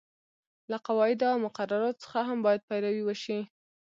له 0.71 0.77
قواعدو 0.87 1.25
او 1.33 1.37
مقرراتو 1.45 2.01
څخه 2.03 2.19
هم 2.29 2.37
باید 2.45 2.65
پیروي 2.69 3.03
وشي. 3.05 3.39